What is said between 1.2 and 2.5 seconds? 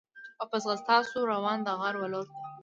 روان د غار و لورته